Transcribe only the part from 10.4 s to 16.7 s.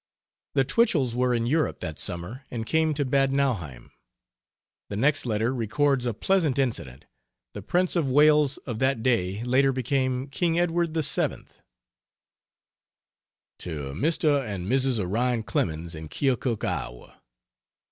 Edward VII. To Mr. and Mrs. Orion Clemens, in Keokuk,